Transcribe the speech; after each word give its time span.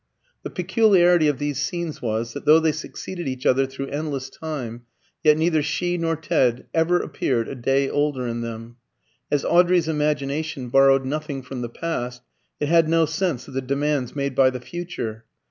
The 0.41 0.49
peculiarity 0.49 1.27
of 1.27 1.37
these 1.37 1.59
scenes 1.61 2.01
was, 2.01 2.33
that 2.33 2.45
though 2.45 2.59
they 2.59 2.71
succeeded 2.71 3.27
each 3.27 3.45
other 3.45 3.67
through 3.67 3.89
endless 3.89 4.31
time, 4.31 4.85
yet 5.23 5.37
neither 5.37 5.61
she 5.61 5.95
nor 5.95 6.15
Ted 6.15 6.65
ever 6.73 6.99
appeared 6.99 7.47
a 7.47 7.53
day 7.53 7.87
older 7.87 8.25
in 8.25 8.41
them. 8.41 8.77
As 9.29 9.45
Audrey's 9.45 9.87
imagination 9.87 10.69
borrowed 10.69 11.05
nothing 11.05 11.43
from 11.43 11.61
the 11.61 11.69
past, 11.69 12.23
it 12.59 12.67
had 12.67 12.89
no 12.89 13.05
sense 13.05 13.47
of 13.47 13.53
the 13.53 13.61
demands 13.61 14.15
made 14.15 14.33
by 14.33 14.49
the 14.49 14.59
future. 14.59 15.25